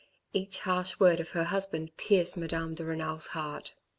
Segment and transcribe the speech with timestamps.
[0.33, 3.75] Each harsh word of her husband pierced Madame de Renal's heart.